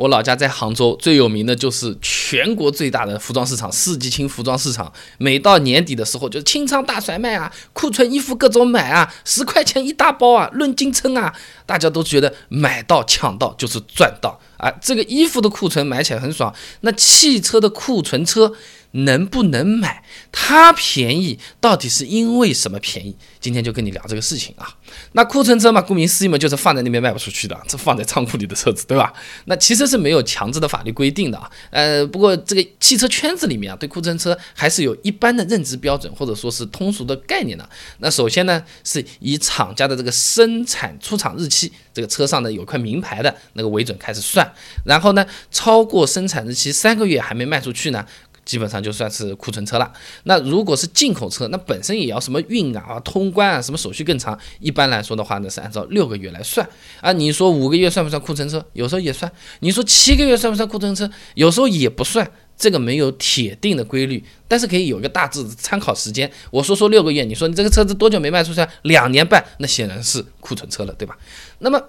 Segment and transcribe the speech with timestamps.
[0.00, 4.90] 我老家在杭州，最有名的就是全国最大的服装市场——四季青服装市场。
[5.18, 11.30] 每到年底的时候，就清仓大甩卖啊，库存衣服各种买啊，十块钱一大包啊，论斤称啊，
[11.66, 14.72] 大家都觉得买到抢到就是赚到啊。
[14.80, 18.54] 这个衣服的库存买起来很爽，那汽车的库存车。
[18.92, 20.02] 能不能买？
[20.32, 23.16] 它便宜，到底是因为什么便宜？
[23.40, 24.76] 今天就跟你聊这个事情啊。
[25.12, 29.12] 那库存车嘛，顾名思义嘛，就是放在那边卖不出去的，这放在仓库里的车子，对吧？
[29.46, 31.50] 那其实是没有强制的法律规定的啊。
[31.70, 37.68] 呃，不过这个汽车圈子里面啊，对库存车还是有一般的认知标准，或者说是通俗的概念的。
[37.98, 44.46] 那首先呢，是以厂家的这个生产出厂日期，这个车上呢有块名牌的那个为准开始算，
[44.84, 48.04] 然后呢，超过生产日期三个月还没卖出去呢。
[48.44, 49.92] 基本上就算是库存车了。
[50.24, 54.38] 那如果是进口车，那本身也要什么运啊、通关啊，什么手续更长。
[54.58, 56.68] 一般来说的话呢，是按照六个月来算
[57.00, 57.12] 啊。
[57.12, 58.64] 你说五个月算不算库存车？
[58.72, 59.30] 有时候也算。
[59.60, 61.10] 你说七个月算不算库存车？
[61.34, 62.30] 有时候也不算。
[62.56, 66.30] 这个没有铁定的规律，但是可以有一个大致的参考时间。
[66.50, 68.60] 我说说六个月，你说你这个车子多久没卖出去？
[68.82, 71.16] 两年半，那显然是库存车了，对吧？
[71.60, 71.82] 那么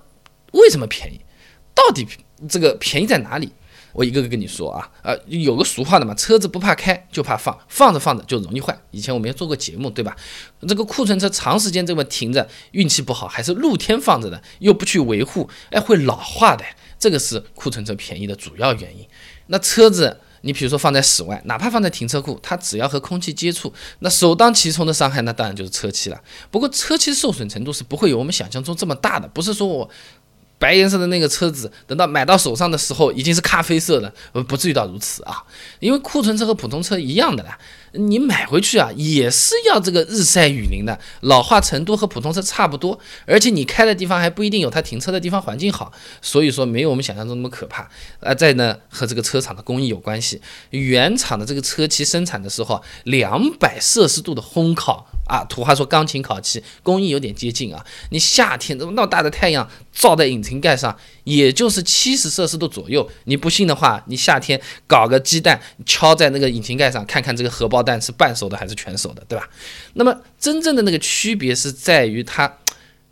[0.53, 1.19] 为什么便宜？
[1.75, 2.07] 到底
[2.47, 3.52] 这个便宜在哪里？
[3.94, 8.78] 我一个个跟你说啊，呃，有个俗话的嘛，车子不怕开，就怕放，放着放着就容易坏。
[8.92, 10.16] 以前我们也做过节目，对吧？
[10.67, 16.64] 这个库存车长时间这么停着，运气不好，还是露天放着的，又不去维护，哎，会老化的。
[16.97, 19.08] 这个是库存车便宜的主要原因。
[19.47, 26.22] 那车子，你比如说放在室外，哪怕放在停车库，它只要和空气接触，那首当其冲的伤害，那当然就是车漆了。
[26.52, 29.89] 不过车漆受损程度是不会有我们想象中这么大的，不是说我。
[30.61, 35.41] 白颜色的那个车子，等到买到手上的时候，已经是咖啡色的，呃，不至于到如此啊。
[35.79, 37.57] 因为库存车和普通车一样的啦，
[37.93, 47.89] 你买回去啊，也是要这个日晒雨淋的，老化程度和普通车差不多，而且你开的地方还不一定有它停车的地方环境好，所以说没有我们想象中那么可怕。
[48.19, 50.39] 啊，再呢和这个车厂的工艺有关系，
[50.69, 55.07] 原厂的这个车漆生产的时候，两百摄氏度的烘烤。
[55.31, 57.81] 啊，土话说钢琴烤漆工艺有点接近啊。
[58.09, 63.09] 你夏天这么那么大的太阳照在引擎盖上，也就是七十摄氏度左右。
[63.23, 69.50] 你不信的话，你夏天搞个鸡蛋敲在那个引擎盖上，看看这个荷包蛋是半熟的还是全熟的，对吧？
[69.94, 72.57] 那么真正的那个区别是在于它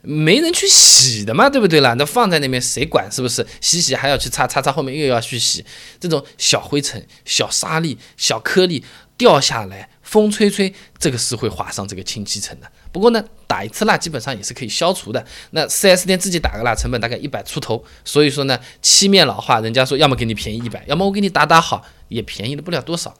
[0.01, 1.93] 没人去洗的嘛，对不对啦？
[1.97, 3.47] 那放在那边谁管是不是？
[3.61, 5.63] 洗洗还要去擦擦擦，后面又要去洗，
[6.01, 8.83] 这种小灰尘、小沙粒、小颗粒
[9.15, 9.89] 掉下来。
[10.09, 12.65] 风吹吹，这个是会划伤这个清漆层的。
[12.91, 15.23] 不过呢，打一次蜡基本上也是可以消除的。
[15.51, 17.85] 那 4S 店自己打个蜡，成本大概一百出头。
[18.03, 23.13] 所以说呢，漆面老化，人家说要么给你便宜一百，要么我给你打打好，也便宜了不了多少。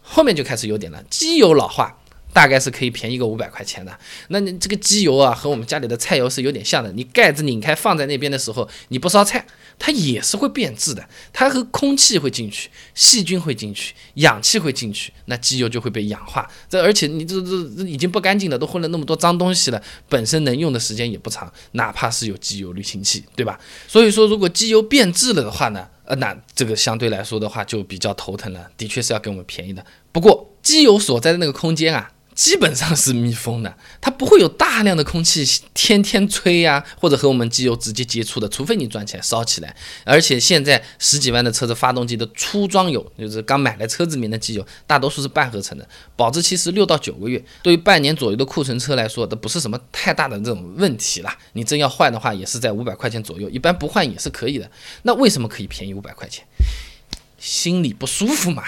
[0.00, 1.98] 后面就开始有点了，机油老化。
[2.32, 3.96] 大概是可以便宜个五百块钱的。
[4.26, 6.90] 那你这个机油啊，和我们家里的菜油是有点像的。
[6.90, 9.46] 你盖子拧开放在那边的时候，你不烧菜，
[9.78, 11.06] 它也是会变质的。
[11.32, 16.48] 它和空气会进去，细菌会进去，氧气会进去，那机油就会被氧化。
[16.68, 21.52] 这而且你这这已经不干净了，都混了那么多脏东西了，本身能用的时间也不长。
[21.72, 23.58] 哪怕是有机油滤清器，对吧？
[23.88, 28.68] 所以说，如果机油变质了的话呢，呃，那这个相对来说的话就比较头疼了。
[28.76, 29.84] 的确是要给我们便宜的。
[30.12, 32.10] 不过机油所在的那个空间啊。
[32.34, 39.74] 基本上是密封的，它不会有大量的空气天天吹呀，或者和我们机油直接接触的，除非你转起来烧起来。
[40.04, 47.42] 而且现在十几万的车子发动机的初装油，就是刚买来车子里面的机油，大多数是半合成的，保质期是六到九个月。
[47.62, 51.38] 对于半年左右的库存车来说，都不是什么太大的这种问题啦。
[51.52, 54.68] 你真要换的话，也是在五百块钱左右，一般不换也是可以的。
[55.02, 56.44] 那为什么可以便宜五百块钱？
[57.38, 58.64] 心里不舒服嘛，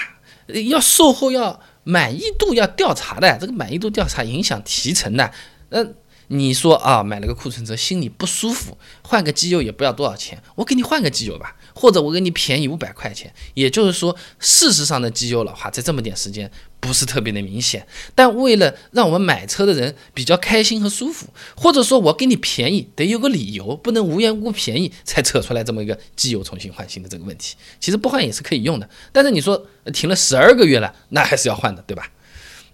[0.69, 1.61] 要售后要。
[1.87, 5.31] 满意度要调查的，这个满意度调查影响提成的。
[5.69, 5.87] 那
[6.27, 13.33] 你说啊，买了个库存车，心里不舒服，换个机油也不要多少钱，我给你换个机油吧，或者我给你便宜五百块钱。
[13.55, 16.51] 也就是说，事实上的机油老化在这么点时间
[16.81, 21.27] 不是特别的明显，但为了让我们买车的人比较开心和舒服，
[21.57, 27.57] 或者说我给你便宜，得有个理由，不能无缘无故便宜才扯出来这么一个机油重新换新的这个问题。
[27.81, 32.11] 其实不换也是可以用的，但是你说停了十二个月了，那还是要换的，对吧？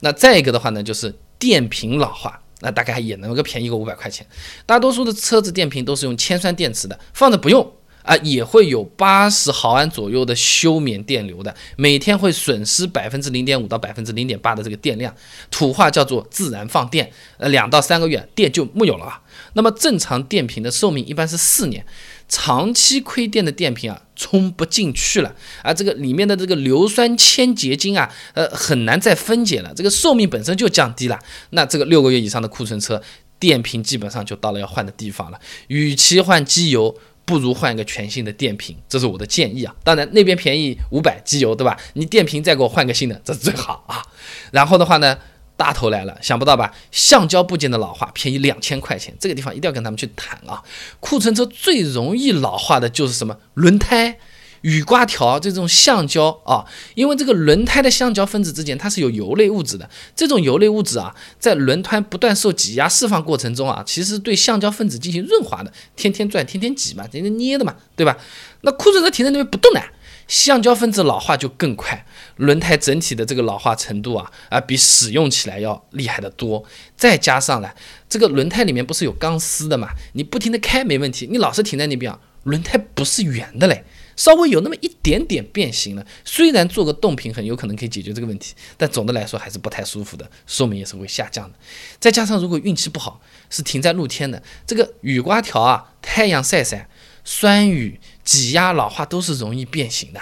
[0.00, 2.40] 那再一个的话呢，就是电瓶老化。
[2.64, 4.24] 那大概也能够便宜个五百块钱。
[4.64, 15.14] 大多数的车子电瓶都是用铅酸电池的，放着不用啊，也会有八十毫安左右的休眠电流的，每天会损失百分之零点五到百分之零点八的这个电量，
[15.50, 19.22] 土话叫做自然放电，呃，两到三个月电就木有了啊。
[19.54, 21.84] 那么正常电瓶的寿命一般是四年。
[22.28, 31.18] 长期亏电的电瓶啊，充不进去了啊，这个里面的这个硫酸铅结晶啊，呃，很难再分解了，这个寿命本身就降低了。
[31.50, 33.02] 那这个六个月以上的库存车，
[33.38, 35.38] 电瓶基本上就到了要换的地方了。
[35.66, 39.74] 与其换机油，不如换一个全新的电瓶，这是我的建议啊。
[39.84, 41.78] 当然那边便宜五百机油，对吧？
[41.94, 44.02] 你电瓶再给我换个新的，这是最好啊。
[44.50, 45.16] 然后的话呢，
[45.56, 46.74] 大头来了，想不到吧？
[46.90, 50.62] 橡胶部件的老化便宜两千块钱，这个地方一定要跟他们去谈啊。
[51.00, 54.18] 库存车最容易老化的就是什么轮胎。
[54.62, 56.64] 雨刮条这种橡胶啊，
[56.94, 68.16] 因为这个轮胎的橡胶分子之间它是有油类物质的，这种油类物质啊，在轮胎不断受挤压释放过程中啊，其实对橡胶分子进行润滑的，天天转，天天挤嘛，天天捏的嘛，对吧？
[68.62, 69.80] 那库存车停在那边不动呢，
[70.28, 72.06] 橡胶分子老化就更快，
[72.36, 76.64] 轮胎整体的这个老化程度啊啊，比使用起来要厉害的多。
[76.96, 77.68] 再加上呢，
[78.08, 83.84] 这个轮胎里面不是有钢丝的嘛，你不停的开没问题，你老是停在那边啊，轮胎不是圆的嘞。
[84.16, 91.58] 稍微有那么一点点变形了，虽然做个动平衡有可能可以解决这个问题，但总的来说还是不太舒服的，寿命也是会下降的。
[91.98, 93.20] 再加上如果运气不好
[93.50, 96.88] 是停在露天的，这个雨刮条啊，太阳晒晒、
[97.24, 100.20] 酸雨、挤压、老化都是容易变形的。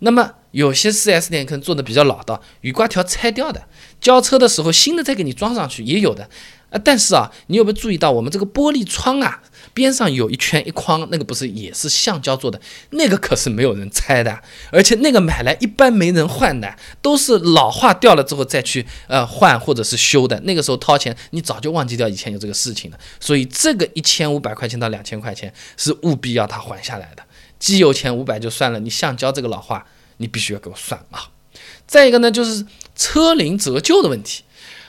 [0.00, 3.68] 那么有些 4S 店可能做的比较老道，雨刮条拆掉的，
[4.00, 6.28] 交车的时候新的再给你装上去也有的。
[6.70, 9.42] 啊，但是啊，你有没有注意到我们这个玻璃窗啊，
[9.80, 12.60] 边上有一圈一框，那个不是也是橡胶做的？
[12.90, 20.38] 那个可是没有人拆的，而且那个买来一般没人换的，都是老化掉了之后再去呃换或者是修的。
[20.40, 22.98] 那个时候掏钱，你早就忘记掉以前有这个事情了。
[23.18, 27.22] 所以这个一千五百块钱到两千块钱是务必要他还下来的。
[27.58, 29.86] 机油钱五百就算了，你橡胶这个老化
[30.18, 31.30] 你必须要给我算啊。
[31.86, 34.44] 再一个呢，就是车龄折旧的问题，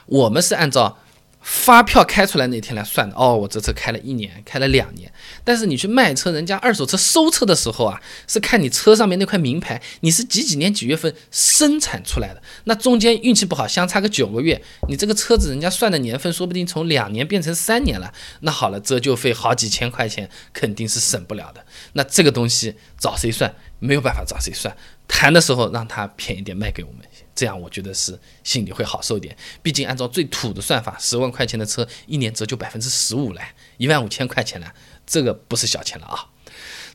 [0.05, 0.99] 我们是按照。
[1.41, 5.11] 发票开出来那天来算的哦，我这车开了一年，开了两年。
[5.43, 12.41] 但是你去卖车，人家二手车收车的时候啊，是看你车上面那块名牌，你是几几年几月份生产出来的。
[12.65, 18.13] 那中间运气不好，相差个九个月，你这个车子人家算的年份说不定从两年变成三年了。
[18.41, 21.65] 那好了，折旧费好几千块钱肯定是省不了的。
[21.93, 23.53] 那这个东西找谁算？
[23.81, 24.73] 没有办法找谁算。
[25.07, 27.01] 谈的时候让他便宜点卖给我们。
[27.33, 34.71] 这样我觉得是心里会好受点，毕竟按照最土的算法，十万块钱的车一年折旧百分之十五来，一万五千块钱了，
[35.07, 36.27] 这个不是小钱了啊。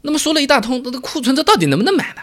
[0.03, 2.23] 那么说了一大通，那这库存车到底能不能买呢？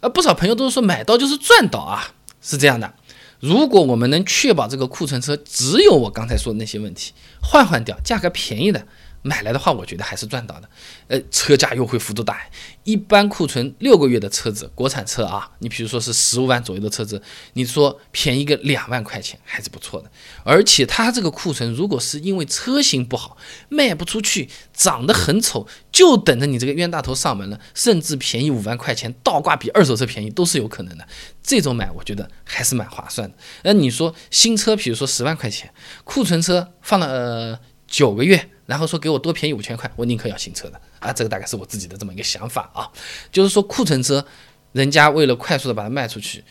[0.00, 2.12] 呃，不少朋友都是说买到就是赚到啊，
[2.42, 2.94] 是这样的。
[3.40, 8.86] 如果我们能确保这个库存车只有我刚才说的那些问题，换换掉，价格便宜的。
[9.22, 10.68] 买来的话，我觉得还是赚到的。
[11.06, 12.40] 呃，车价优惠幅度大，
[12.82, 17.22] 一般库存六个月的车子，国产车啊，你比如说是十五万左右的车子，
[17.52, 20.10] 你说便宜个两万块钱还是不错的。
[20.42, 23.36] 而且它这个库存，如果是因为车型不好
[23.68, 31.06] 卖不出去，长得很丑，就等着你这个冤大头上门了，甚至便宜五万块钱，倒挂比二手车便宜都是有可能的。
[31.42, 33.36] 这种买，我觉得还是蛮划算的。
[33.62, 35.72] 那你说新车，比如说十万块钱，
[36.02, 38.48] 库存车放了九个月。
[38.66, 41.12] 然后说给我多便宜五千块，我宁可要新车的啊！
[41.12, 42.88] 这个大概是我自己的这么一个想法啊，
[43.32, 44.24] 就是说库存车，
[44.72, 46.44] 人家为了快速的把它卖出去，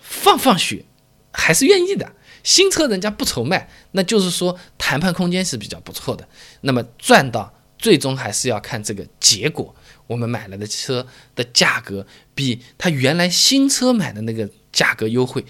[0.00, 0.84] 放放血
[1.30, 2.12] 还是愿意的。
[2.42, 6.26] 新车人家不愁卖，那就是说谈判空间是比较不错的。
[6.62, 9.74] 那么赚到最终还是要看这个结果，
[10.06, 15.44] 我们买来的车的价格比他原来新车买的那个价格优惠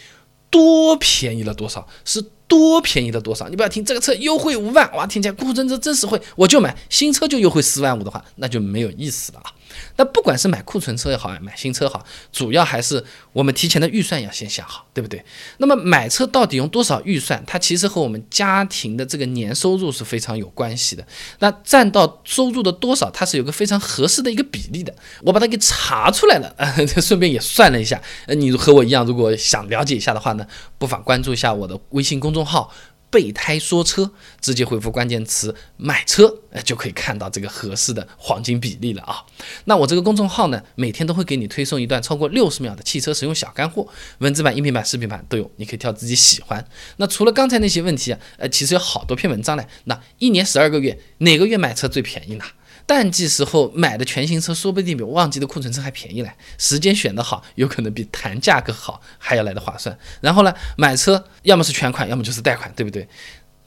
[0.51, 2.31] 多便宜了多少是。
[2.51, 3.49] 多便宜了多少？
[3.49, 9.55] 你不要听这个车优惠五万，哇，听起来库存车真实惠，我就买新车就优惠四万五的话，那就没有意思了啊。
[9.97, 15.25] 那不管是买库存车也好，买新车好，主要还是我们提前的预算要先想好，对不对？
[15.59, 17.43] 那么买车到底用多少预算？
[17.47, 21.07] 它其实和我们家庭的这个年收入是非常有关系的。
[21.39, 24.93] 那占到收入的多少，它是有个非常合适的一个比例的。
[25.23, 26.53] 我把它给查出来了，
[27.01, 28.01] 顺便也算了一下。
[28.27, 30.45] 呃，你和我一样，如果想了解一下的话呢，
[30.79, 32.73] 不妨关注一下我的微信公众众号。
[33.13, 39.27] 备胎说车，直接回复关键词买车，呃，就可以看到这个合适的黄金比例了啊。
[39.65, 46.65] 那我这个公众号呢，每天都会给你推送一段超过六十秒的汽车使用小干货，文字版、音频版、视频版都有，你可以挑自己喜欢。
[46.99, 49.65] 那除了刚才那些问题啊，呃，其实有好多篇文章呢。
[49.87, 52.45] 那一年十二个月，哪个月买车最便宜呢？
[52.91, 56.33] 淡季时候买的全新车，说不定比旺季的库存车还便宜嘞。
[56.59, 59.97] 时间选得好，有可能比谈价格好还要来的划算。
[60.21, 63.09] 然后呢，买车要么是全款，要么就是贷款，对不对？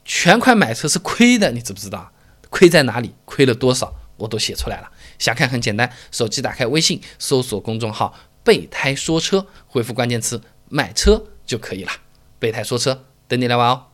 [0.04, 2.12] 全款买车是亏的，你知不知道？
[2.50, 3.14] 亏在哪里？
[3.24, 3.94] 亏了多少？
[4.18, 4.92] 我都写出来了。
[5.18, 8.14] 想看很简单，手机打开微信，搜索公众号
[8.44, 11.90] “备胎说车”，回复关键词“买车”就可以了。
[12.38, 13.93] 备胎说车，等你来玩哦。